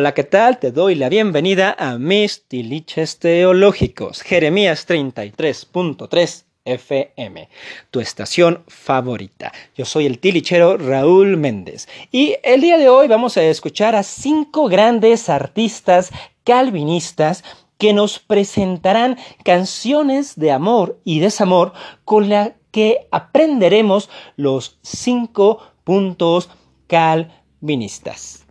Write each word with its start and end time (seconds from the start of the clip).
Hola, 0.00 0.14
¿qué 0.14 0.22
tal? 0.22 0.60
Te 0.60 0.70
doy 0.70 0.94
la 0.94 1.08
bienvenida 1.08 1.74
a 1.76 1.98
mis 1.98 2.46
tiliches 2.46 3.18
teológicos, 3.18 4.22
Jeremías 4.22 4.86
33.3 4.86 6.44
FM, 6.64 7.48
tu 7.90 7.98
estación 7.98 8.62
favorita. 8.68 9.52
Yo 9.74 9.84
soy 9.84 10.06
el 10.06 10.20
tilichero 10.20 10.76
Raúl 10.76 11.36
Méndez 11.36 11.88
y 12.12 12.36
el 12.44 12.60
día 12.60 12.78
de 12.78 12.88
hoy 12.88 13.08
vamos 13.08 13.36
a 13.38 13.42
escuchar 13.42 13.96
a 13.96 14.04
cinco 14.04 14.68
grandes 14.68 15.28
artistas 15.28 16.12
calvinistas 16.44 17.42
que 17.76 17.92
nos 17.92 18.20
presentarán 18.20 19.18
canciones 19.42 20.36
de 20.36 20.52
amor 20.52 21.00
y 21.02 21.18
desamor 21.18 21.72
con 22.04 22.28
la 22.28 22.54
que 22.70 23.08
aprenderemos 23.10 24.10
los 24.36 24.78
cinco 24.80 25.58
puntos 25.82 26.50
calvinistas. 26.86 28.44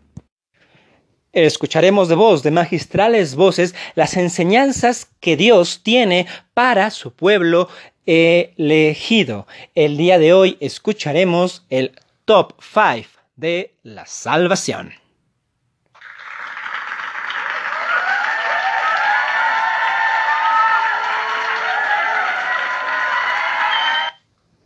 Escucharemos 1.46 2.10
de 2.10 2.16
voz, 2.16 2.42
de 2.42 2.50
magistrales 2.50 3.36
voces, 3.36 3.76
las 3.94 4.18
enseñanzas 4.18 5.08
que 5.20 5.38
Dios 5.38 5.82
tiene 5.84 6.26
para 6.56 6.90
su 6.90 7.14
pueblo 7.14 7.70
elegido. 8.08 9.46
El 9.76 9.98
día 9.98 10.18
de 10.18 10.34
hoy 10.34 10.58
escucharemos 10.62 11.64
el 11.70 11.92
top 12.26 12.54
5 12.60 13.08
de 13.36 13.76
la 13.84 14.08
salvación. 14.08 14.94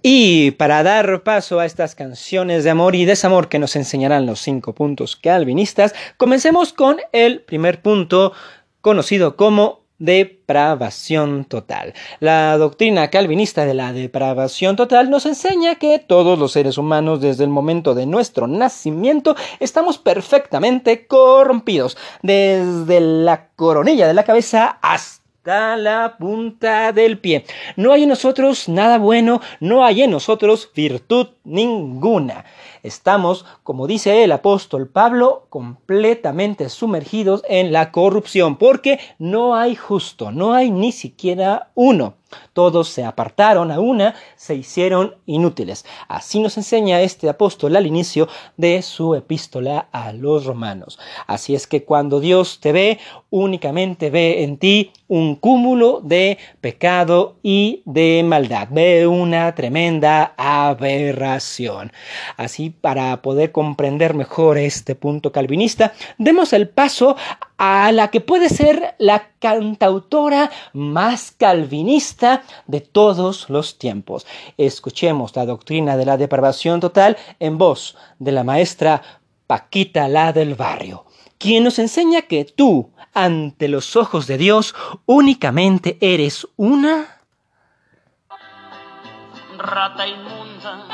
Y 0.04 0.52
para 0.52 0.82
dar 0.82 1.22
paso 1.22 1.60
a 1.60 1.66
estas 1.66 1.94
canciones 1.94 2.64
de 2.64 2.72
amor 2.72 2.96
y 2.96 3.06
desamor 3.06 3.50
que 3.50 3.60
nos 3.60 3.76
enseñarán 3.76 4.26
los 4.26 4.40
cinco 4.40 4.74
puntos 4.74 5.16
calvinistas, 5.16 5.94
comencemos 6.18 6.74
con 6.74 6.98
el 7.12 7.42
primer 7.42 7.84
punto 7.84 8.34
conocido 8.82 9.36
como 9.36 9.82
depravación 10.00 11.46
total. 11.46 11.94
La 12.20 12.58
doctrina 12.58 13.12
calvinista 13.12 13.66
de 13.66 13.76
la 13.76 13.94
depravación 13.94 14.76
total 14.76 15.12
nos 15.12 15.28
enseña 15.28 15.76
que 15.76 16.00
todos 16.00 16.40
los 16.40 16.54
seres 16.54 16.80
humanos 16.80 17.22
desde 17.22 17.44
el 17.44 17.52
momento 17.52 17.94
de 17.94 18.08
nuestro 18.08 18.48
nacimiento 18.48 19.36
estamos 19.60 20.00
perfectamente 20.00 21.06
corrompidos, 21.06 21.96
desde 22.24 23.00
la 23.00 23.50
coronilla 23.56 24.08
de 24.08 24.16
la 24.16 24.24
cabeza 24.24 24.80
hasta 24.82 25.21
la 25.44 26.18
punta 26.20 26.92
del 26.92 27.18
pie. 27.18 27.46
No 27.76 27.94
hay 27.94 28.04
en 28.04 28.10
nosotros 28.10 28.70
nada 28.70 29.00
bueno, 29.00 29.42
no 29.60 29.84
hay 29.84 30.04
en 30.04 30.12
nosotros 30.12 30.70
virtud 30.76 31.30
ninguna. 31.44 32.46
Estamos, 32.84 33.46
como 33.64 33.88
dice 33.88 34.24
el 34.24 34.32
apóstol 34.32 34.88
Pablo, 34.88 35.48
completamente 35.50 36.70
sumergidos 36.70 37.44
en 37.48 37.72
la 37.72 37.92
corrupción, 37.92 38.58
porque 38.58 39.00
no 39.18 39.56
hay 39.56 39.76
justo, 39.76 40.32
no 40.32 40.54
hay 40.54 40.70
ni 40.70 40.92
siquiera 40.92 41.72
uno. 41.74 42.21
Todos 42.54 42.90
se 42.90 43.04
apartaron 43.04 43.72
a 43.72 43.80
una, 43.80 44.16
se 44.36 44.56
hicieron 44.56 45.16
inútiles. 45.26 45.86
Así 46.08 46.40
nos 46.40 46.58
enseña 46.58 47.02
este 47.02 47.30
apóstol 47.30 47.76
al 47.76 47.88
inicio 47.88 48.28
de 48.58 48.82
su 48.82 49.16
epístola 49.16 49.88
a 49.92 50.12
los 50.12 50.46
romanos. 50.46 51.00
Así 51.28 51.56
es 51.56 51.68
que 51.68 51.84
cuando 51.84 52.20
Dios 52.20 52.60
te 52.60 52.72
ve, 52.72 53.00
únicamente 53.30 54.10
ve 54.10 54.44
en 54.44 54.58
ti 54.58 54.92
un 55.08 55.36
cúmulo 55.36 56.02
de 56.04 56.38
pecado 56.62 57.36
y 57.44 57.82
de 57.86 58.24
maldad. 58.26 58.68
Ve 58.72 59.08
una 59.08 59.54
tremenda 59.56 60.34
aberración. 60.38 61.92
Así, 62.38 62.70
para 62.70 63.22
poder 63.22 63.52
comprender 63.52 64.14
mejor 64.14 64.58
este 64.58 64.96
punto 64.96 65.32
calvinista, 65.32 65.94
demos 66.18 66.54
el 66.54 66.70
paso 66.70 67.16
a 67.64 67.92
la 67.92 68.08
que 68.08 68.22
puede 68.22 68.50
ser 68.50 68.96
la 68.98 69.30
cantautora 69.38 70.50
más 70.74 71.32
calvinista 71.32 72.42
de 72.66 72.82
todos 72.82 73.52
los 73.52 73.78
tiempos. 73.78 74.26
Escuchemos 74.58 75.36
la 75.36 75.46
doctrina 75.46 75.96
de 75.96 76.06
la 76.06 76.18
depravación 76.18 76.80
total 76.80 77.18
en 77.40 77.60
voz 77.60 77.96
de 78.18 78.32
la 78.32 78.44
maestra 78.44 79.04
Paquita 79.46 80.08
la 80.08 80.34
del 80.34 80.56
barrio, 80.56 81.06
quien 81.38 81.64
nos 81.64 81.78
enseña 81.78 82.24
que 82.24 82.46
tú, 82.46 82.90
ante 83.14 83.68
los 83.68 83.96
ojos 83.96 84.26
de 84.26 84.40
Dios, 84.40 84.74
únicamente 85.06 86.00
eres 86.02 86.48
una 86.56 87.20
rata 89.60 90.08
inmunda, 90.08 90.88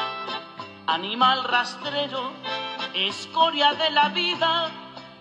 animal 0.85 1.45
rastrero, 1.45 2.31
escoria 2.93 3.73
de 3.75 3.89
la 3.91 4.09
vida 4.09 4.86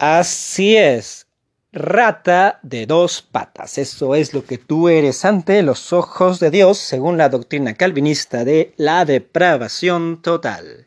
Así 0.00 0.78
es, 0.78 1.26
rata 1.72 2.58
de 2.62 2.86
dos 2.86 3.20
patas. 3.20 3.76
Eso 3.76 4.14
es 4.14 4.32
lo 4.32 4.46
que 4.46 4.56
tú 4.56 4.88
eres 4.88 5.26
ante 5.26 5.62
los 5.62 5.92
ojos 5.92 6.40
de 6.40 6.50
Dios, 6.50 6.78
según 6.78 7.18
la 7.18 7.28
doctrina 7.28 7.74
calvinista 7.74 8.46
de 8.46 8.72
la 8.78 9.04
depravación 9.04 10.22
total. 10.22 10.86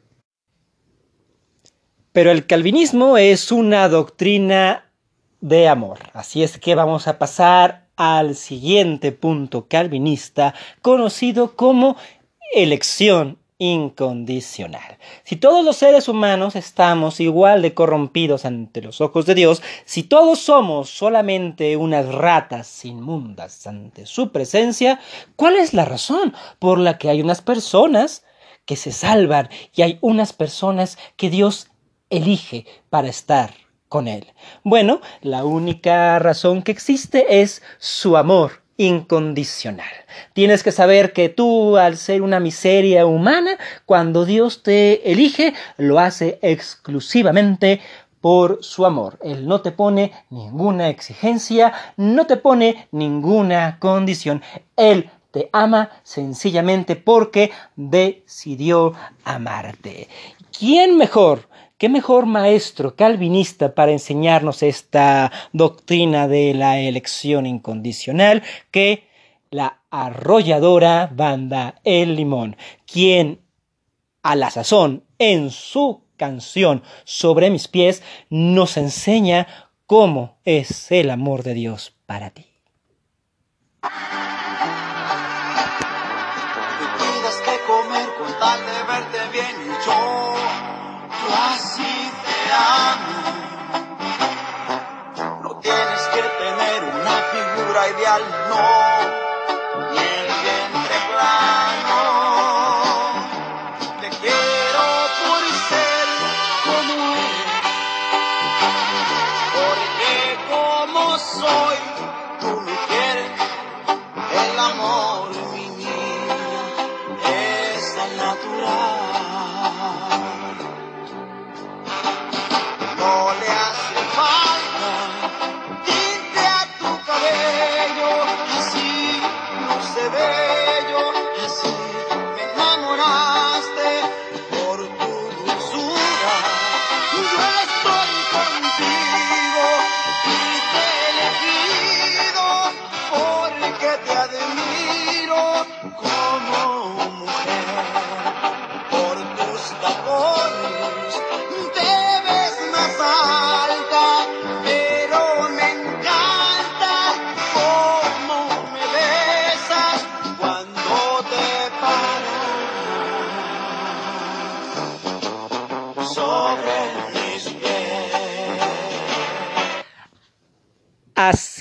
Pero 2.12 2.31
el 2.31 2.47
calvinismo 2.47 3.19
es 3.19 3.52
una 3.52 3.88
doctrina 3.88 4.91
de 5.41 5.68
amor. 5.68 6.00
Así 6.13 6.41
es 6.41 6.57
que 6.57 6.73
vamos 6.73 7.07
a 7.07 7.19
pasar 7.19 7.90
al 7.96 8.35
siguiente 8.35 9.12
punto 9.12 9.68
calvinista, 9.68 10.56
conocido 10.81 11.56
como 11.56 11.97
elección 12.56 13.38
incondicional. 13.58 14.97
Si 15.24 15.36
todos 15.36 15.64
los 15.64 15.78
seres 15.78 16.08
humanos 16.08 16.56
estamos 16.56 17.19
igual 17.19 17.62
de 17.62 17.74
corrompidos 17.74 18.46
ante 18.46 18.81
los 18.81 19.02
ojos 19.02 19.25
de 19.25 19.36
Dios, 19.36 19.62
si 19.86 20.03
todos 20.03 20.40
somos 20.40 20.90
solamente 20.90 21.78
unas 21.78 22.08
ratas 22.08 22.86
inmundas 22.86 23.66
ante 23.68 24.06
su 24.06 24.31
presencia, 24.31 25.00
¿cuál 25.36 25.56
es 25.56 25.74
la 25.74 25.86
razón 25.86 26.34
por 26.59 26.80
la 26.80 26.97
que 26.97 27.09
hay 27.09 27.22
unas 27.22 27.41
personas 27.41 28.25
que 28.66 28.75
se 28.75 28.91
salvan 28.91 29.50
y 29.74 29.81
hay 29.81 30.00
unas 30.02 30.34
personas 30.34 30.97
que 31.16 31.30
Dios 31.30 31.70
elige 32.09 32.66
para 32.90 33.08
estar 33.08 33.53
con 33.88 34.08
Él? 34.08 34.34
Bueno, 34.64 35.02
la 35.22 35.46
única 35.46 36.17
razón 36.20 36.64
que 36.64 36.72
existe 36.72 37.41
es 37.41 37.61
su 37.78 38.17
amor 38.17 38.63
incondicional. 38.78 39.91
Tienes 40.34 40.64
que 40.64 40.72
saber 40.72 41.14
que 41.14 41.29
tú, 41.29 41.78
al 41.78 41.97
ser 41.97 42.22
una 42.22 42.40
miseria 42.40 43.05
humana, 43.05 43.58
cuando 43.85 44.25
Dios 44.25 44.64
te 44.64 45.11
elige, 45.11 45.53
lo 45.78 45.99
hace 45.99 46.40
exclusivamente 46.41 47.81
por 48.22 48.59
su 48.64 48.85
amor. 48.85 49.20
Él 49.22 49.47
no 49.47 49.61
te 49.61 49.72
pone 49.72 50.14
ninguna 50.29 50.90
exigencia, 50.90 51.73
no 51.97 52.25
te 52.25 52.37
pone 52.37 52.87
ninguna 52.91 53.79
condición. 53.79 54.41
Él 54.78 55.09
te 55.31 55.49
ama 55.52 55.90
sencillamente 56.03 56.96
porque 56.96 57.52
decidió 57.76 58.93
amarte. 59.26 60.08
¿Quién 60.58 60.96
mejor 60.96 61.49
¿Qué 61.84 61.90
mejor 61.90 62.28
maestro 62.28 62.96
calvinista 62.96 63.76
para 63.76 63.91
enseñarnos 63.91 64.64
esta 64.64 65.34
doctrina 65.52 66.30
de 66.30 66.53
la 66.53 66.80
elección 66.80 67.46
incondicional 67.46 68.41
que 68.72 69.09
la 69.50 69.82
arrolladora 69.90 71.12
banda 71.14 71.82
El 71.84 72.16
Limón, 72.16 72.56
quien 72.85 73.41
a 74.22 74.38
la 74.38 74.50
sazón 74.50 75.03
en 75.20 75.52
su 75.52 76.06
canción 76.16 76.84
Sobre 77.03 77.50
mis 77.50 77.68
pies 77.68 78.02
nos 78.29 78.78
enseña 78.78 79.46
cómo 79.86 80.38
es 80.46 80.90
el 80.90 81.09
amor 81.09 81.44
de 81.44 81.53
Dios 81.53 81.94
para 82.06 82.29
ti. 82.29 82.46
no 98.22 98.92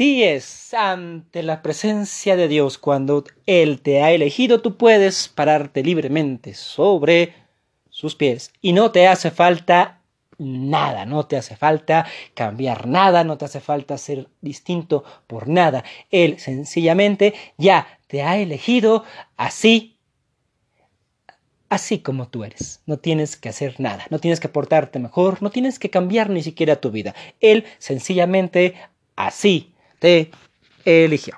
Así 0.03 0.25
es, 0.25 0.75
ante 0.75 1.45
la 1.45 1.63
presencia 1.63 2.35
de 2.35 2.49
Dios, 2.49 2.77
cuando 2.77 3.23
Él 3.47 3.83
te 3.83 4.03
ha 4.03 4.11
elegido, 4.11 4.61
tú 4.61 4.77
puedes 4.77 5.29
pararte 5.29 5.85
libremente 5.85 6.55
sobre 6.55 7.35
sus 7.89 8.17
pies 8.17 8.53
y 8.61 8.73
no 8.73 8.91
te 8.91 9.07
hace 9.07 9.31
falta 9.31 10.01
nada, 10.39 11.07
no 11.07 11.27
te 11.27 11.37
hace 11.37 11.55
falta 11.55 12.05
cambiar 12.35 12.89
nada, 12.89 13.23
no 13.23 13.39
te 13.39 13.45
hace 13.45 13.61
falta 13.61 13.97
ser 13.97 14.27
distinto 14.41 15.05
por 15.29 15.47
nada. 15.47 15.85
Él 16.11 16.41
sencillamente 16.41 17.33
ya 17.57 17.87
te 18.09 18.25
ha 18.25 18.39
elegido 18.39 19.05
así 19.37 20.01
así 21.69 22.01
como 22.01 22.27
tú 22.27 22.43
eres. 22.43 22.83
No 22.87 22.97
tienes 22.97 23.37
que 23.37 23.51
hacer 23.51 23.79
nada, 23.79 24.05
no 24.11 24.19
tienes 24.19 24.41
que 24.41 24.49
portarte 24.49 24.99
mejor, 24.99 25.41
no 25.45 25.51
tienes 25.51 25.79
que 25.79 25.91
cambiar 25.91 26.29
ni 26.29 26.43
siquiera 26.43 26.81
tu 26.81 26.91
vida. 26.91 27.15
Él 27.39 27.67
sencillamente 27.79 28.75
así 29.15 29.72
te 30.03 30.33
eligió. 30.85 31.37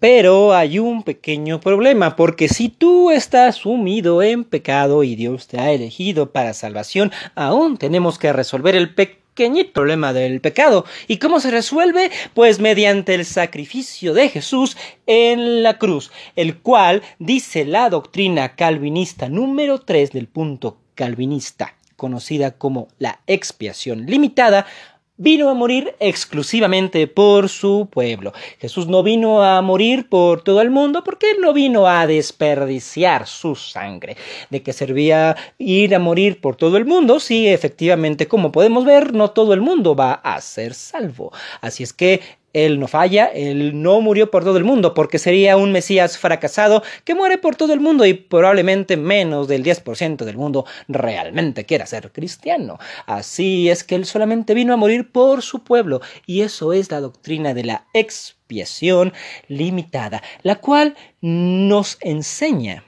Pero 0.00 0.54
hay 0.54 0.78
un 0.78 1.02
pequeño 1.02 1.60
problema, 1.60 2.16
porque 2.16 2.48
si 2.48 2.70
tú 2.70 3.10
estás 3.10 3.56
sumido 3.56 4.22
en 4.22 4.44
pecado 4.44 5.04
y 5.04 5.14
Dios 5.14 5.46
te 5.46 5.60
ha 5.60 5.70
elegido 5.70 6.32
para 6.32 6.54
salvación, 6.54 7.12
aún 7.34 7.76
tenemos 7.76 8.18
que 8.18 8.32
resolver 8.32 8.74
el 8.74 8.94
pequeñito 8.94 9.72
problema 9.74 10.14
del 10.14 10.40
pecado. 10.40 10.86
¿Y 11.06 11.18
cómo 11.18 11.38
se 11.38 11.50
resuelve? 11.50 12.10
Pues 12.32 12.60
mediante 12.60 13.14
el 13.14 13.26
sacrificio 13.26 14.14
de 14.14 14.30
Jesús 14.30 14.78
en 15.06 15.62
la 15.62 15.76
cruz, 15.76 16.12
el 16.36 16.58
cual 16.58 17.02
dice 17.18 17.66
la 17.66 17.90
doctrina 17.90 18.56
calvinista 18.56 19.28
número 19.28 19.80
3 19.80 20.12
del 20.12 20.28
punto 20.28 20.78
calvinista, 20.94 21.74
conocida 21.96 22.52
como 22.52 22.88
la 22.98 23.20
expiación 23.26 24.06
limitada, 24.06 24.66
vino 25.16 25.48
a 25.48 25.54
morir 25.54 25.94
exclusivamente 26.00 27.06
por 27.06 27.48
su 27.48 27.88
pueblo. 27.90 28.32
Jesús 28.58 28.88
no 28.88 29.02
vino 29.02 29.44
a 29.44 29.62
morir 29.62 30.08
por 30.08 30.42
todo 30.42 30.60
el 30.60 30.70
mundo 30.70 31.04
porque 31.04 31.30
él 31.30 31.36
no 31.40 31.52
vino 31.52 31.86
a 31.86 32.06
desperdiciar 32.06 33.26
su 33.26 33.54
sangre. 33.54 34.16
¿De 34.50 34.62
qué 34.62 34.72
servía 34.72 35.36
ir 35.58 35.94
a 35.94 36.00
morir 36.00 36.40
por 36.40 36.56
todo 36.56 36.76
el 36.76 36.84
mundo? 36.84 37.20
Sí, 37.20 37.48
efectivamente, 37.48 38.26
como 38.26 38.50
podemos 38.50 38.84
ver, 38.84 39.14
no 39.14 39.30
todo 39.30 39.54
el 39.54 39.60
mundo 39.60 39.94
va 39.94 40.14
a 40.14 40.40
ser 40.40 40.74
salvo. 40.74 41.32
Así 41.60 41.82
es 41.82 41.92
que 41.92 42.20
él 42.54 42.78
no 42.78 42.86
falla, 42.86 43.26
Él 43.26 43.82
no 43.82 44.00
murió 44.00 44.30
por 44.30 44.44
todo 44.44 44.56
el 44.56 44.64
mundo, 44.64 44.94
porque 44.94 45.18
sería 45.18 45.56
un 45.56 45.72
Mesías 45.72 46.16
fracasado 46.16 46.84
que 47.04 47.16
muere 47.16 47.36
por 47.36 47.56
todo 47.56 47.72
el 47.72 47.80
mundo 47.80 48.06
y 48.06 48.14
probablemente 48.14 48.96
menos 48.96 49.48
del 49.48 49.64
10% 49.64 50.24
del 50.24 50.36
mundo 50.36 50.64
realmente 50.86 51.66
quiera 51.66 51.84
ser 51.84 52.12
cristiano. 52.12 52.78
Así 53.06 53.68
es 53.68 53.82
que 53.82 53.96
Él 53.96 54.06
solamente 54.06 54.54
vino 54.54 54.72
a 54.72 54.76
morir 54.76 55.10
por 55.10 55.42
su 55.42 55.64
pueblo, 55.64 56.00
y 56.26 56.42
eso 56.42 56.72
es 56.72 56.92
la 56.92 57.00
doctrina 57.00 57.54
de 57.54 57.64
la 57.64 57.86
expiación 57.92 59.12
limitada, 59.48 60.22
la 60.42 60.54
cual 60.56 60.94
nos 61.20 61.98
enseña 62.00 62.84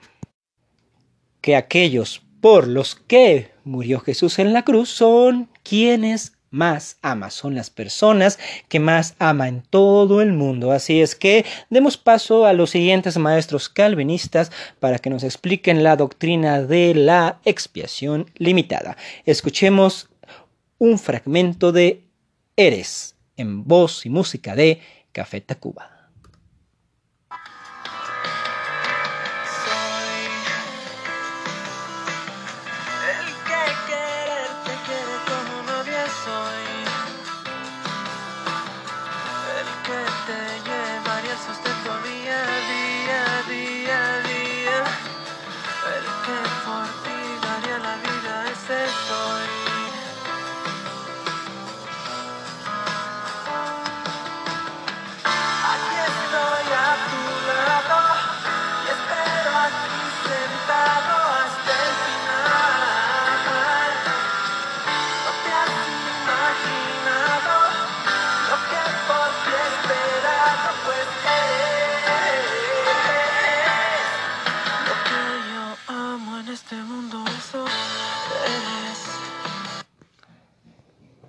que 1.41 1.57
aquellos 1.57 2.23
por 2.41 2.69
los 2.69 2.95
que 2.95 3.51
murió 3.65 3.99
Jesús 3.99 4.39
en 4.39 4.53
la 4.53 4.63
cruz 4.63 4.91
son 4.91 5.49
quienes 5.65 6.36
más 6.51 6.99
ama, 7.03 7.31
son 7.31 7.55
las 7.55 7.71
personas 7.71 8.39
que 8.69 8.81
más 8.81 9.15
ama 9.19 9.49
en 9.49 9.63
todo 9.63 10.21
el 10.21 10.33
mundo. 10.33 10.73
Así 10.73 11.01
es 11.01 11.15
que 11.15 11.45
demos 11.71 11.97
paso 11.97 12.47
a 12.47 12.53
los 12.53 12.71
siguientes 12.71 13.17
maestros 13.19 13.69
calvinistas 13.69 14.53
para 14.81 14.99
que 14.99 15.11
nos 15.11 15.25
expliquen 15.25 15.83
la 15.83 15.97
doctrina 15.97 16.63
de 16.63 16.95
la 16.95 17.41
expiación 17.45 18.31
limitada. 18.37 18.97
Escuchemos 19.25 20.09
un 20.79 20.99
fragmento 20.99 21.73
de 21.73 22.03
Eres 22.57 23.17
en 23.37 23.65
voz 23.65 24.07
y 24.07 24.11
música 24.11 24.55
de 24.55 24.81
Café 25.13 25.41
Tacuba. 25.41 25.96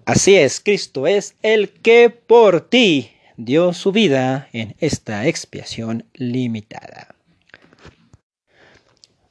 Así 0.07 0.37
es, 0.37 0.61
Cristo 0.61 1.05
es 1.05 1.35
el 1.41 1.69
que 1.69 2.09
por 2.09 2.61
ti 2.61 3.11
dio 3.35 3.73
su 3.73 3.91
vida 3.91 4.47
en 4.53 4.73
esta 4.79 5.27
expiación 5.27 6.05
limitada. 6.13 7.13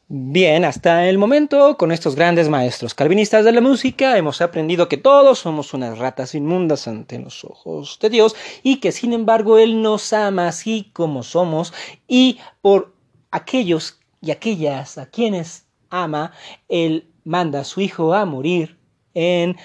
Bien, 0.06 0.66
hasta 0.66 1.08
el 1.08 1.16
momento, 1.16 1.78
con 1.78 1.92
estos 1.92 2.14
grandes 2.14 2.50
maestros 2.50 2.92
calvinistas 2.92 3.46
de 3.46 3.52
la 3.52 3.62
música, 3.62 4.18
hemos 4.18 4.42
aprendido 4.42 4.86
que 4.86 4.98
todos 4.98 5.38
somos 5.38 5.72
unas 5.72 5.96
ratas 5.96 6.34
inmundas 6.34 6.86
ante 6.86 7.18
los 7.20 7.42
ojos 7.46 7.98
de 8.02 8.10
Dios 8.10 8.36
y 8.62 8.76
que 8.76 8.92
sin 8.92 9.14
embargo 9.14 9.56
Él 9.56 9.80
nos 9.80 10.12
ama 10.12 10.46
así 10.46 10.90
como 10.92 11.22
somos 11.22 11.72
y 12.06 12.38
por 12.60 12.92
aquellos 13.30 13.98
y 14.20 14.30
aquellas 14.30 14.98
a 14.98 15.06
quienes 15.06 15.64
ama, 15.88 16.32
Él 16.68 17.08
manda 17.24 17.60
a 17.60 17.64
su 17.64 17.80
Hijo 17.80 18.12
a 18.12 18.26
morir 18.26 18.76
en 19.16 19.56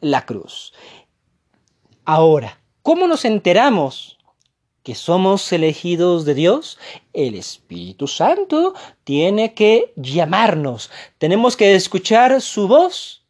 la 0.00 0.24
cruz. 0.26 0.72
Ahora, 2.04 2.60
¿cómo 2.82 3.06
nos 3.06 3.24
enteramos 3.24 4.18
que 4.82 4.94
somos 4.94 5.52
elegidos 5.52 6.24
de 6.24 6.34
Dios? 6.34 6.78
El 7.12 7.34
Espíritu 7.34 8.06
Santo 8.06 8.74
tiene 9.04 9.54
que 9.54 9.92
llamarnos. 9.96 10.90
Tenemos 11.18 11.56
que 11.56 11.74
escuchar 11.74 12.40
su 12.40 12.66
voz 12.68 13.26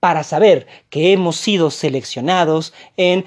para 0.00 0.24
saber 0.24 0.66
que 0.88 1.12
hemos 1.12 1.36
sido 1.36 1.70
seleccionados 1.70 2.72
en 2.96 3.26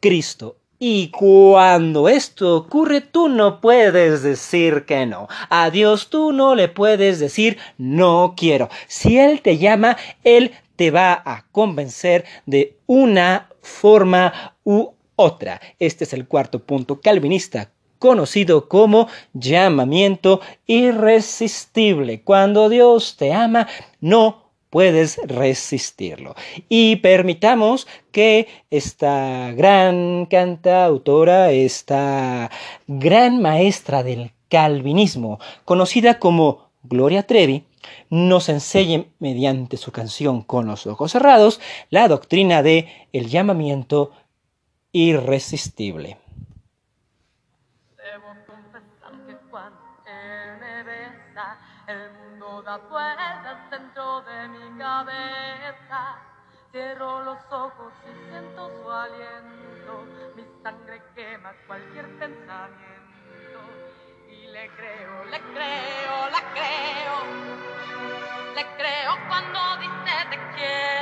Cristo. 0.00 0.56
Y 0.80 1.08
cuando 1.08 2.08
esto 2.08 2.56
ocurre, 2.56 3.00
tú 3.00 3.28
no 3.28 3.60
puedes 3.60 4.22
decir 4.22 4.84
que 4.84 5.06
no. 5.06 5.26
A 5.50 5.70
Dios 5.70 6.08
tú 6.08 6.32
no 6.32 6.54
le 6.54 6.68
puedes 6.68 7.18
decir 7.18 7.58
no 7.78 8.34
quiero. 8.36 8.68
Si 8.86 9.18
Él 9.18 9.42
te 9.42 9.58
llama, 9.58 9.96
Él 10.22 10.52
te 10.78 10.92
va 10.92 11.20
a 11.24 11.44
convencer 11.50 12.24
de 12.46 12.76
una 12.86 13.48
forma 13.60 14.54
u 14.62 14.90
otra. 15.16 15.60
Este 15.80 16.04
es 16.04 16.12
el 16.12 16.28
cuarto 16.28 16.60
punto 16.60 17.00
calvinista 17.00 17.72
conocido 17.98 18.68
como 18.68 19.08
llamamiento 19.32 20.40
irresistible. 20.66 22.22
Cuando 22.22 22.68
Dios 22.68 23.16
te 23.16 23.32
ama, 23.32 23.66
no 24.00 24.52
puedes 24.70 25.16
resistirlo. 25.24 26.36
Y 26.68 26.96
permitamos 26.96 27.88
que 28.12 28.46
esta 28.70 29.50
gran 29.56 30.26
cantautora, 30.26 31.50
esta 31.50 32.52
gran 32.86 33.42
maestra 33.42 34.04
del 34.04 34.30
calvinismo, 34.48 35.40
conocida 35.64 36.20
como 36.20 36.68
Gloria 36.84 37.24
Trevi, 37.24 37.64
nos 38.10 38.48
enseñe 38.48 39.10
mediante 39.18 39.76
su 39.76 39.92
canción 39.92 40.42
Con 40.42 40.66
los 40.66 40.86
ojos 40.86 41.12
cerrados 41.12 41.60
la 41.90 42.08
doctrina 42.08 42.62
de 42.62 43.08
el 43.12 43.28
llamamiento 43.28 44.12
irresistible. 44.92 46.18
Debo 47.96 48.34
confesar 48.46 49.12
que 49.26 49.36
cuando 49.50 49.78
él 50.06 50.58
me 50.60 50.82
besa, 50.82 51.58
el 51.86 52.10
mundo 52.12 52.62
da 52.62 52.78
vueltas 52.78 53.70
dentro 53.70 54.22
de 54.22 54.48
mi 54.48 54.78
cabeza. 54.78 56.18
Cierro 56.72 57.22
los 57.22 57.38
ojos 57.50 57.92
y 58.04 58.30
siento 58.30 58.70
su 58.82 58.90
aliento, 58.90 60.04
mi 60.36 60.44
sangre 60.62 61.02
quema 61.14 61.52
cualquier 61.66 62.06
pensamiento. 62.18 63.60
Y 64.28 64.46
le 64.48 64.68
creo, 64.68 65.24
le 65.24 65.40
creo, 65.40 66.28
le 66.28 66.42
creo, 66.52 67.77
le 68.54 68.66
creo 68.76 69.12
cuando 69.28 69.58
dice 69.80 70.12
te 70.30 70.38
quiero, 70.54 70.97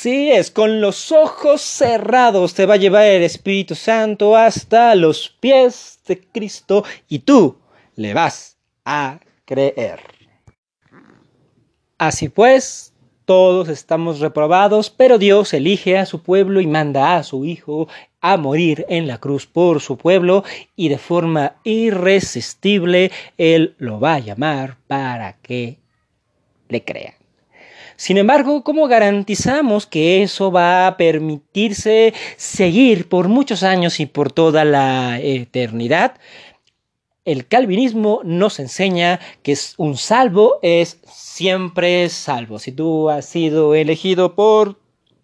Así 0.00 0.30
es, 0.30 0.50
con 0.50 0.80
los 0.80 1.12
ojos 1.12 1.60
cerrados 1.60 2.54
te 2.54 2.64
va 2.64 2.72
a 2.72 2.78
llevar 2.78 3.04
el 3.04 3.22
Espíritu 3.22 3.74
Santo 3.74 4.34
hasta 4.34 4.94
los 4.94 5.28
pies 5.28 6.00
de 6.06 6.18
Cristo 6.18 6.84
y 7.06 7.18
tú 7.18 7.58
le 7.96 8.14
vas 8.14 8.56
a 8.86 9.20
creer. 9.44 10.00
Así 11.98 12.30
pues, 12.30 12.94
todos 13.26 13.68
estamos 13.68 14.20
reprobados, 14.20 14.88
pero 14.88 15.18
Dios 15.18 15.52
elige 15.52 15.98
a 15.98 16.06
su 16.06 16.22
pueblo 16.22 16.62
y 16.62 16.66
manda 16.66 17.16
a 17.16 17.22
su 17.22 17.44
Hijo 17.44 17.86
a 18.22 18.38
morir 18.38 18.86
en 18.88 19.06
la 19.06 19.18
cruz 19.18 19.46
por 19.46 19.82
su 19.82 19.98
pueblo 19.98 20.44
y 20.76 20.88
de 20.88 20.96
forma 20.96 21.56
irresistible 21.62 23.12
Él 23.36 23.74
lo 23.76 24.00
va 24.00 24.14
a 24.14 24.20
llamar 24.20 24.78
para 24.86 25.34
que 25.42 25.78
le 26.70 26.82
crean. 26.84 27.19
Sin 28.00 28.16
embargo, 28.16 28.64
¿cómo 28.64 28.88
garantizamos 28.88 29.84
que 29.84 30.22
eso 30.22 30.50
va 30.50 30.86
a 30.86 30.96
permitirse 30.96 32.14
seguir 32.38 33.10
por 33.10 33.28
muchos 33.28 33.62
años 33.62 34.00
y 34.00 34.06
por 34.06 34.32
toda 34.32 34.64
la 34.64 35.20
eternidad? 35.20 36.14
El 37.26 37.46
calvinismo 37.46 38.22
nos 38.24 38.58
enseña 38.58 39.20
que 39.42 39.54
un 39.76 39.98
salvo 39.98 40.60
es 40.62 40.98
siempre 41.12 42.08
salvo. 42.08 42.58
Si 42.58 42.72
tú 42.72 43.10
has 43.10 43.26
sido 43.26 43.74
elegido 43.74 44.34
por 44.34 44.78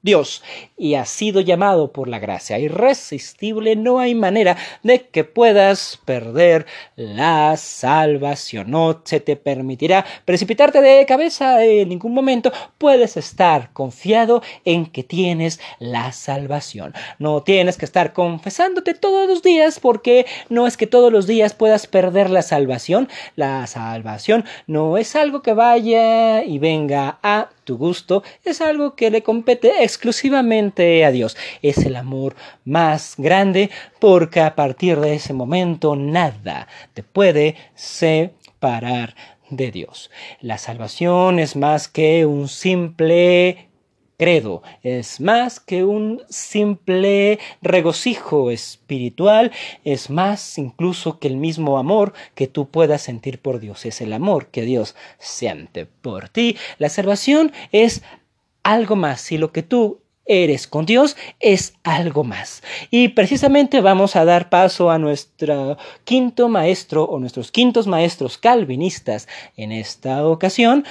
Dios 0.07 0.45
y 0.79 0.95
has 0.95 1.09
sido 1.09 1.41
llamado 1.41 1.91
por 1.91 2.07
la 2.07 2.21
gracia 2.21 2.61
irresistible, 2.61 3.75
no 3.75 3.99
hay 3.99 4.15
manera 4.15 4.57
de 4.85 5.09
que 5.09 5.25
puedas 5.25 5.99
perder 6.05 6.65
la 6.95 7.57
salvación. 7.57 8.71
No 8.71 9.03
se 9.05 9.19
te 9.19 9.35
permitirá 9.35 10.07
precipitarte 10.25 10.81
de 10.81 11.05
cabeza 11.07 11.65
en 11.65 11.89
ningún 11.89 12.15
momento. 12.15 12.53
Puedes 12.79 13.17
estar 13.17 13.73
confiado 13.73 14.43
en 14.65 14.87
que 14.87 15.03
tienes 15.03 15.59
la 15.81 16.13
salvación. 16.13 16.95
No 17.19 17.43
tienes 17.43 17.77
que 17.77 17.85
estar 17.85 18.13
confesándote 18.13 18.95
todos 18.95 19.27
los 19.29 19.43
días 19.43 19.81
porque 19.81 20.25
no 20.49 20.69
es 20.69 20.77
que 20.77 20.87
todos 20.87 21.13
los 21.13 21.27
días 21.27 21.53
puedas 21.53 21.89
perder 21.89 22.31
la 22.31 22.43
salvación. 22.43 23.09
La 23.35 23.67
salvación 23.67 24.45
no 24.69 24.99
es 24.99 25.17
algo 25.17 25.43
que 25.43 25.53
vaya 25.53 26.45
y 26.45 26.61
venga 26.61 27.19
a 27.25 27.49
tu 27.67 27.77
gusto, 27.77 28.23
es 28.45 28.63
algo 28.63 28.95
que 28.95 29.11
le 29.11 29.23
compete 29.23 29.83
exclusivamente 29.83 31.05
a 31.05 31.11
Dios. 31.11 31.37
Es 31.61 31.79
el 31.79 31.97
amor 31.97 32.35
más 32.65 33.17
grande 33.19 33.69
porque 34.01 34.41
a 34.41 34.55
partir 34.55 34.99
de 35.01 35.15
ese 35.15 35.35
momento 35.35 35.97
nada 35.97 36.69
te 36.95 37.03
puede 37.03 37.57
separar 37.75 39.15
de 39.51 39.71
Dios. 39.71 40.11
La 40.41 40.57
salvación 40.57 41.39
es 41.39 41.57
más 41.57 41.89
que 41.89 42.25
un 42.25 42.49
simple 42.49 43.69
credo, 44.17 44.63
es 44.83 45.21
más 45.21 45.61
que 45.61 45.85
un 45.85 46.23
simple 46.29 47.39
regocijo 47.63 48.51
espiritual, 48.51 49.53
es 49.85 50.11
más 50.11 50.59
incluso 50.59 51.19
que 51.19 51.29
el 51.29 51.37
mismo 51.37 51.79
amor 51.79 52.13
que 52.35 52.47
tú 52.47 52.69
puedas 52.69 53.03
sentir 53.03 53.41
por 53.41 53.61
Dios, 53.61 53.85
es 53.87 54.01
el 54.01 54.13
amor 54.13 54.49
que 54.49 54.63
Dios 54.63 54.95
siente 55.19 55.87
por 55.87 56.29
ti. 56.29 56.57
La 56.79 56.89
salvación 56.89 57.53
es 57.73 58.03
algo 58.63 58.97
más 58.97 59.31
y 59.33 59.39
lo 59.39 59.53
que 59.53 59.63
tú 59.63 60.01
eres 60.27 60.67
con 60.67 60.87
Dios 60.87 61.17
es 61.41 61.75
algo 61.85 62.25
más. 62.25 62.63
Y 62.91 63.09
precisamente 63.09 63.81
vamos 63.81 64.17
a 64.17 64.25
dar 64.25 64.51
paso 64.51 64.91
a 64.91 64.99
nuestro 64.99 65.79
quinto 66.05 66.49
maestro 66.49 67.05
o 67.05 67.19
nuestros 67.19 67.53
quintos 67.53 67.87
maestros 67.87 68.37
calvinistas 68.37 69.29
en 69.57 69.73
esta 69.73 70.27
ocasión, 70.27 70.85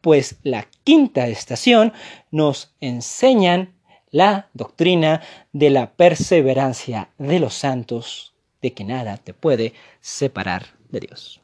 pues 0.00 0.36
la 0.42 0.66
quinta 0.84 1.26
estación 1.28 1.92
nos 2.30 2.74
enseñan 2.80 3.74
la 4.10 4.48
doctrina 4.54 5.22
de 5.52 5.70
la 5.70 5.92
perseverancia 5.92 7.10
de 7.18 7.38
los 7.38 7.54
santos, 7.54 8.34
de 8.60 8.72
que 8.72 8.84
nada 8.84 9.16
te 9.16 9.34
puede 9.34 9.74
separar 10.00 10.66
de 10.90 11.00
Dios. 11.00 11.40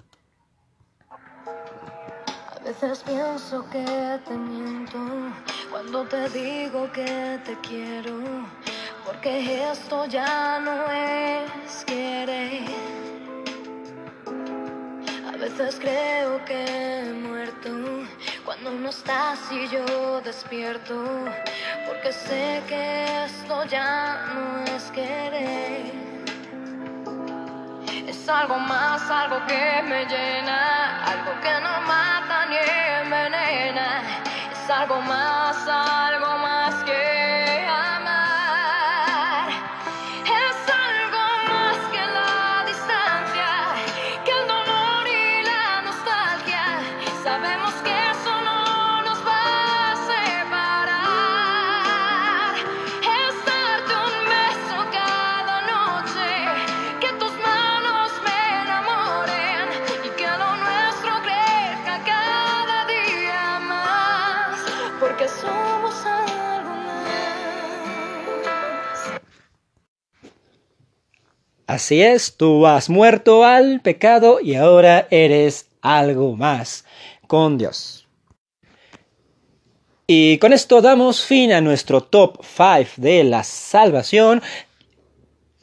A 1.09 2.59
veces 2.65 3.03
pienso 3.05 3.65
que 3.71 3.85
te 4.27 4.37
miento 4.37 4.99
cuando 5.71 6.05
te 6.05 6.29
digo 6.31 6.91
que 6.93 7.39
te 7.45 7.57
quiero, 7.61 8.19
porque 9.05 9.71
esto 9.71 10.07
ya 10.07 10.59
no 10.59 10.91
es 10.91 11.85
querer. 11.85 12.63
A 15.29 15.37
veces 15.37 15.79
creo 15.79 16.45
que 16.45 16.65
he 16.65 17.13
muerto 17.13 18.06
cuando 18.47 18.71
no 18.71 18.91
estás 18.91 19.41
y 19.51 19.69
yo 19.69 20.21
despierto, 20.21 20.95
porque 21.85 22.13
sé 22.13 22.63
que 22.69 23.25
esto 23.25 23.65
ya 23.65 24.25
no 24.33 24.65
es 24.77 24.85
querer. 24.93 25.93
Es 28.07 28.29
algo 28.29 28.57
más, 28.57 29.03
algo 29.11 29.45
que 29.49 29.83
me 29.91 30.07
llena, 30.07 31.05
algo 31.13 31.33
que 31.43 31.55
no 31.61 31.81
mata 31.93 32.47
ni 32.47 32.57
envenena. 33.03 33.89
Es 34.53 34.71
algo 34.71 35.01
más, 35.01 35.26
Así 71.67 72.01
es, 72.01 72.37
tú 72.37 72.65
has 72.67 72.89
muerto 72.89 73.45
al 73.45 73.81
pecado 73.81 74.39
y 74.41 74.55
ahora 74.55 75.09
eres 75.11 75.67
algo 75.83 76.37
más 76.37 76.85
con 77.27 77.59
Dios. 77.59 78.07
Y 80.07 80.39
con 80.39 80.53
esto 80.53 80.81
damos 80.81 81.25
fin 81.25 81.53
a 81.53 81.61
nuestro 81.61 82.01
top 82.01 82.41
5 82.45 82.93
de 82.99 83.25
la 83.25 83.43
salvación, 83.43 84.41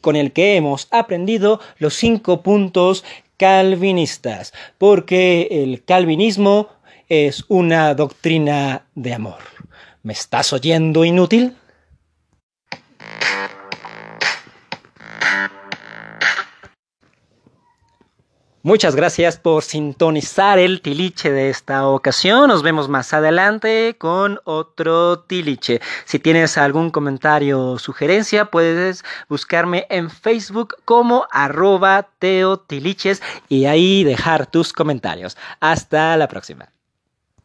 con 0.02 0.18
el 0.18 0.34
que 0.34 0.58
hemos 0.58 0.90
aprendido 0.92 1.62
los 1.78 1.94
cinco 1.94 2.42
puntos 2.42 3.06
calvinistas, 3.38 4.54
porque 4.78 5.48
el 5.50 5.86
calvinismo 5.86 6.68
es 7.08 7.46
una 7.48 7.96
doctrina 7.96 8.86
de 8.96 9.14
amor. 9.14 9.40
¿Me 10.02 10.12
estás 10.12 10.52
oyendo 10.52 11.06
inútil? 11.06 11.56
Muchas 18.66 18.96
gracias 18.96 19.38
por 19.38 19.62
sintonizar 19.62 20.58
el 20.58 20.82
tiliche 20.82 21.34
de 21.34 21.50
esta 21.50 21.86
ocasión. 21.86 22.48
Nos 22.48 22.64
vemos 22.64 22.88
más 22.88 23.14
adelante 23.14 23.98
con 23.98 24.40
otro 24.46 25.20
tiliche. 25.20 25.82
Si 26.06 26.18
tienes 26.18 26.58
algún 26.58 26.90
comentario 26.90 27.60
o 27.60 27.78
sugerencia, 27.78 28.46
puedes 28.46 29.04
buscarme 29.28 29.86
en 29.90 30.10
Facebook 30.10 30.78
como 30.86 31.28
arroba 31.30 32.08
teotiliches 32.20 33.22
y 33.50 33.66
ahí 33.66 34.06
dejar 34.06 34.48
tus 34.48 34.72
comentarios. 34.72 35.36
Hasta 35.60 36.16
la 36.16 36.30
próxima. 36.30 36.70